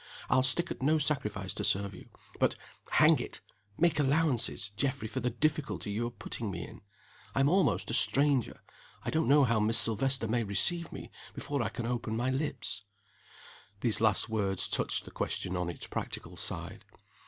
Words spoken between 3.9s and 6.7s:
allowances, Geoffrey, for the difficulty you are putting me